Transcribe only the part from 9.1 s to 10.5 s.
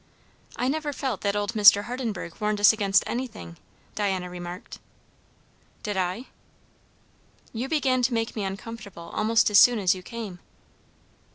almost as soon as you came."